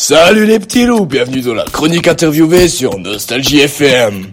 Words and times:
Salut 0.00 0.46
les 0.46 0.60
petits 0.60 0.86
loups, 0.86 1.06
bienvenue 1.06 1.40
dans 1.40 1.54
la 1.54 1.64
chronique 1.64 2.06
interviewée 2.06 2.68
sur 2.68 3.00
Nostalgie 3.00 3.58
FM. 3.58 4.26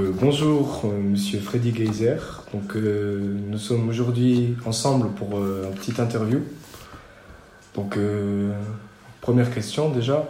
Euh, 0.00 0.10
bonjour, 0.20 0.82
euh, 0.84 1.00
monsieur 1.00 1.38
Freddy 1.38 1.72
Geyser. 1.72 2.16
Donc, 2.52 2.74
euh, 2.74 3.36
nous 3.48 3.56
sommes 3.56 3.88
aujourd'hui 3.88 4.56
ensemble 4.66 5.10
pour 5.10 5.38
euh, 5.38 5.70
un 5.70 5.76
petit 5.76 5.92
interview. 6.00 6.40
Donc, 7.76 7.96
euh, 7.96 8.50
première 9.20 9.54
question 9.54 9.90
déjà. 9.90 10.28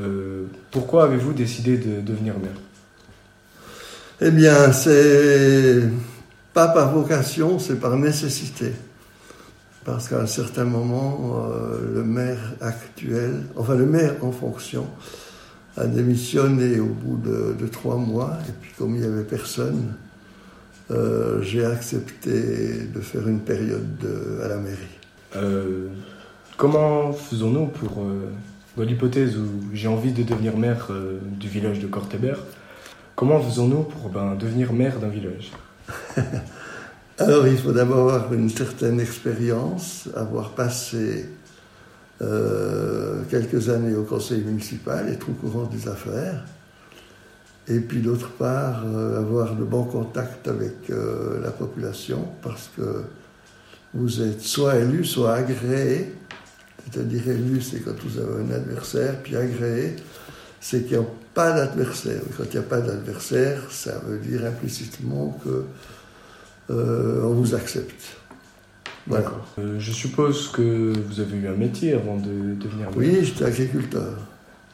Euh, 0.00 0.46
pourquoi 0.72 1.04
avez-vous 1.04 1.32
décidé 1.32 1.76
de 1.76 2.00
devenir 2.00 2.34
maire? 2.40 2.50
Eh 4.20 4.32
bien, 4.32 4.72
c'est 4.72 5.80
pas 6.52 6.66
par 6.66 6.92
vocation, 6.92 7.60
c'est 7.60 7.78
par 7.78 7.96
nécessité. 7.96 8.72
Parce 9.84 10.08
qu'à 10.08 10.20
un 10.20 10.26
certain 10.26 10.64
moment, 10.64 11.48
euh, 11.52 11.94
le 11.94 12.04
maire 12.04 12.52
actuel, 12.60 13.42
enfin 13.56 13.74
le 13.74 13.86
maire 13.86 14.14
en 14.22 14.30
fonction, 14.30 14.86
a 15.76 15.86
démissionné 15.86 16.78
au 16.78 16.86
bout 16.86 17.16
de, 17.16 17.54
de 17.58 17.66
trois 17.66 17.96
mois. 17.96 18.38
Et 18.48 18.52
puis 18.60 18.70
comme 18.78 18.94
il 18.94 19.00
n'y 19.00 19.06
avait 19.06 19.24
personne, 19.24 19.94
euh, 20.90 21.42
j'ai 21.42 21.64
accepté 21.64 22.30
de 22.94 23.00
faire 23.00 23.26
une 23.26 23.40
période 23.40 23.96
de- 23.98 24.40
à 24.44 24.48
la 24.48 24.56
mairie. 24.56 24.98
Euh, 25.36 25.88
Comment 26.58 27.12
faisons-nous 27.12 27.66
pour, 27.66 28.04
dans 28.76 28.82
l'hypothèse 28.84 29.36
où 29.36 29.48
j'ai 29.72 29.88
envie 29.88 30.12
de 30.12 30.22
devenir 30.22 30.56
maire 30.56 30.90
du 31.40 31.48
village 31.48 31.80
de 31.80 31.88
Cortébert, 31.88 32.38
comment 33.16 33.40
faisons-nous 33.40 33.82
pour 33.82 34.10
ben, 34.10 34.36
devenir 34.36 34.72
maire 34.72 35.00
d'un 35.00 35.08
village? 35.08 35.50
Alors, 37.18 37.46
il 37.46 37.58
faut 37.58 37.72
d'abord 37.72 38.10
avoir 38.10 38.32
une 38.32 38.48
certaine 38.48 38.98
expérience, 38.98 40.08
avoir 40.16 40.52
passé 40.52 41.28
euh, 42.22 43.22
quelques 43.28 43.68
années 43.68 43.94
au 43.94 44.04
conseil 44.04 44.40
municipal, 44.40 45.08
être 45.10 45.28
au 45.28 45.32
courant 45.32 45.66
des 45.66 45.88
affaires, 45.88 46.42
et 47.68 47.80
puis 47.80 48.00
d'autre 48.00 48.30
part, 48.30 48.84
euh, 48.86 49.18
avoir 49.18 49.54
de 49.54 49.62
bons 49.62 49.84
contacts 49.84 50.48
avec 50.48 50.88
euh, 50.88 51.38
la 51.42 51.50
population, 51.50 52.26
parce 52.40 52.70
que 52.76 53.02
vous 53.92 54.22
êtes 54.22 54.40
soit 54.40 54.76
élu, 54.76 55.04
soit 55.04 55.34
agréé, 55.34 56.14
c'est-à-dire 56.90 57.28
élu, 57.28 57.60
c'est 57.60 57.80
quand 57.80 57.94
vous 58.06 58.18
avez 58.18 58.42
un 58.42 58.54
adversaire, 58.54 59.16
puis 59.22 59.36
agréé, 59.36 59.96
c'est 60.60 60.84
qu'il 60.84 60.98
n'y 60.98 61.04
a 61.04 61.06
pas 61.34 61.52
d'adversaire. 61.52 62.22
Quand 62.38 62.44
il 62.44 62.52
n'y 62.52 62.64
a 62.64 62.68
pas 62.68 62.80
d'adversaire, 62.80 63.60
ça 63.70 64.00
veut 64.06 64.18
dire 64.18 64.46
implicitement 64.46 65.38
que 65.44 65.66
euh, 66.70 67.22
on 67.24 67.34
vous 67.34 67.54
accepte. 67.54 68.16
Voilà. 69.06 69.24
D'accord. 69.24 69.46
Euh, 69.58 69.78
je 69.78 69.90
suppose 69.90 70.48
que 70.48 70.92
vous 71.08 71.20
avez 71.20 71.36
eu 71.36 71.48
un 71.48 71.56
métier 71.56 71.92
avant 71.94 72.16
de 72.16 72.54
devenir 72.54 72.90
maire. 72.90 72.96
Oui, 72.96 73.18
j'étais 73.24 73.44
agriculteur. 73.44 74.18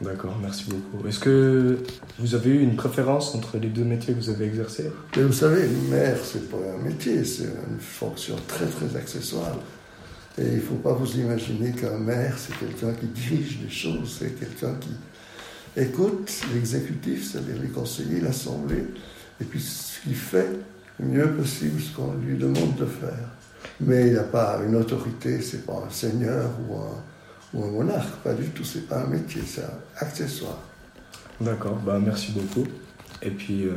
D'accord, 0.00 0.36
merci 0.42 0.66
beaucoup. 0.68 1.06
Est-ce 1.08 1.20
que 1.20 1.78
vous 2.18 2.34
avez 2.34 2.50
eu 2.50 2.60
une 2.60 2.76
préférence 2.76 3.34
entre 3.34 3.56
les 3.56 3.68
deux 3.68 3.84
métiers 3.84 4.12
que 4.12 4.18
vous 4.20 4.28
avez 4.28 4.44
exercés? 4.44 4.90
Mais 5.16 5.22
vous 5.22 5.32
savez, 5.32 5.66
maire, 5.90 6.18
c'est 6.22 6.50
pas 6.50 6.58
un 6.58 6.84
métier, 6.84 7.24
c'est 7.24 7.44
une 7.44 7.80
fonction 7.80 8.36
très 8.46 8.66
très 8.66 8.94
accessoire. 8.94 9.56
Et 10.38 10.42
il 10.42 10.56
ne 10.56 10.60
faut 10.60 10.74
pas 10.74 10.92
vous 10.92 11.18
imaginer 11.18 11.70
qu'un 11.70 11.96
maire, 11.96 12.36
c'est 12.36 12.58
quelqu'un 12.58 12.92
qui 12.92 13.06
dirige 13.06 13.58
les 13.62 13.70
choses, 13.70 14.18
c'est 14.18 14.38
quelqu'un 14.38 14.74
qui 14.74 14.90
écoute 15.80 16.30
l'exécutif, 16.52 17.30
c'est-à-dire 17.30 17.56
les 17.62 17.68
conseillers, 17.68 18.20
l'assemblée, 18.20 18.84
et 19.40 19.44
puis 19.44 19.60
ce 19.60 20.02
qu'il 20.02 20.14
fait 20.14 20.50
le 20.98 21.06
mieux 21.06 21.30
possible 21.32 21.80
ce 21.80 21.94
qu'on 21.94 22.12
lui 22.14 22.36
demande 22.36 22.74
de 22.76 22.86
faire. 22.86 23.28
Mais 23.80 24.08
il 24.08 24.14
n'a 24.14 24.22
pas 24.22 24.60
une 24.66 24.76
autorité, 24.76 25.40
c'est 25.40 25.66
pas 25.66 25.82
un 25.86 25.90
seigneur 25.90 26.48
ou 26.68 26.76
un, 26.76 27.02
ou 27.54 27.64
un 27.64 27.70
monarque, 27.70 28.14
pas 28.24 28.32
du 28.32 28.48
tout, 28.50 28.64
c'est 28.64 28.88
pas 28.88 29.02
un 29.02 29.06
métier, 29.06 29.42
c'est 29.46 29.62
un 29.64 29.78
accessoire. 29.98 30.58
D'accord, 31.40 31.76
bah 31.84 31.98
merci 32.02 32.32
beaucoup. 32.32 32.66
Et 33.22 33.30
puis, 33.30 33.64
euh, 33.66 33.72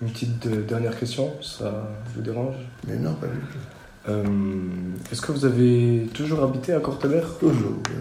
une 0.00 0.10
petite 0.10 0.46
dernière 0.66 0.96
question, 0.98 1.32
ça 1.42 1.88
vous 2.14 2.22
dérange? 2.22 2.54
Mais 2.86 2.96
non, 2.96 3.14
pas 3.14 3.26
du 3.26 3.38
tout. 3.38 3.58
Euh, 4.08 4.24
Est-ce 5.10 5.20
que 5.20 5.32
vous 5.32 5.44
avez 5.44 6.08
toujours 6.14 6.42
habité 6.42 6.72
à 6.72 6.80
Cortebert 6.80 7.38
Toujours. 7.38 7.78
oui. 7.88 7.94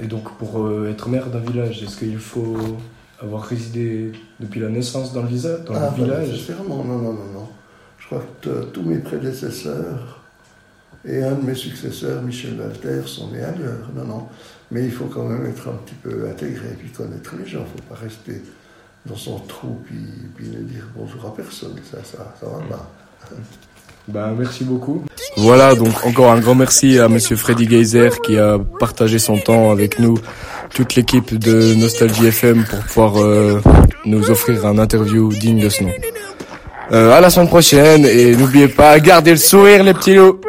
Et 0.00 0.06
donc, 0.06 0.36
pour 0.38 0.60
euh, 0.64 0.90
être 0.90 1.08
maire 1.08 1.26
d'un 1.28 1.40
village, 1.40 1.82
est-ce 1.82 1.96
qu'il 1.96 2.18
faut 2.18 2.56
avoir 3.20 3.42
résidé 3.42 4.12
depuis 4.38 4.60
la 4.60 4.68
naissance 4.68 5.12
dans 5.12 5.22
le, 5.22 5.28
visa, 5.28 5.58
dans 5.58 5.74
Ah, 5.74 5.92
le 5.96 6.04
village? 6.04 6.28
nécessairement, 6.30 6.84
non, 6.84 6.98
non, 6.98 7.12
non, 7.12 7.24
non. 7.34 7.48
Je 8.10 8.14
crois 8.16 8.24
que 8.40 8.48
t- 8.48 8.66
tous 8.72 8.82
mes 8.82 8.98
prédécesseurs 8.98 10.20
et 11.06 11.22
un 11.22 11.32
de 11.34 11.42
mes 11.46 11.54
successeurs, 11.54 12.22
Michel 12.22 12.58
Walter, 12.58 13.06
sont 13.06 13.30
nés 13.30 13.40
ailleurs. 13.42 13.88
Non, 13.94 14.04
non. 14.04 14.26
Mais 14.70 14.84
il 14.84 14.90
faut 14.92 15.04
quand 15.06 15.24
même 15.24 15.46
être 15.46 15.68
un 15.68 15.76
petit 15.84 15.94
peu 16.02 16.26
intégré, 16.30 16.68
puis 16.78 16.88
connaître 16.90 17.34
les 17.38 17.46
gens. 17.48 17.60
Il 17.60 17.62
ne 17.62 17.66
faut 17.82 17.94
pas 17.94 18.00
rester 18.00 18.42
dans 19.06 19.16
son 19.16 19.38
trou, 19.40 19.78
puis, 19.86 19.96
puis 20.36 20.46
ne 20.48 20.60
dire 20.62 20.86
bonjour 20.96 21.26
à 21.26 21.34
personne. 21.34 21.74
Ça, 21.90 21.98
ça, 22.04 22.34
ça 22.40 22.46
va 22.46 22.58
pas. 22.76 22.90
Bah, 24.08 24.32
merci 24.38 24.64
beaucoup. 24.64 25.04
Voilà, 25.36 25.74
donc 25.74 26.06
encore 26.06 26.32
un 26.32 26.40
grand 26.40 26.54
merci 26.54 26.98
à 26.98 27.10
monsieur 27.10 27.36
Freddy 27.36 27.68
Geyser 27.68 28.08
qui 28.24 28.38
a 28.38 28.58
partagé 28.80 29.18
son 29.18 29.36
temps 29.36 29.70
avec 29.70 29.98
nous, 29.98 30.16
toute 30.74 30.94
l'équipe 30.94 31.34
de 31.38 31.74
Nostalgie 31.74 32.24
FM 32.28 32.64
pour 32.64 32.78
pouvoir 32.86 33.18
euh, 33.18 33.60
nous 34.06 34.30
offrir 34.30 34.64
un 34.64 34.78
interview 34.78 35.28
digne 35.30 35.60
de 35.62 35.68
ce 35.68 35.84
nom. 35.84 35.90
Euh, 36.90 37.12
à 37.12 37.20
la 37.20 37.28
semaine 37.28 37.48
prochaine 37.48 38.06
et 38.06 38.34
n'oubliez 38.34 38.68
pas, 38.68 38.98
gardez 38.98 39.32
le 39.32 39.36
sourire 39.36 39.84
les 39.84 39.92
petits 39.92 40.14
loups 40.14 40.40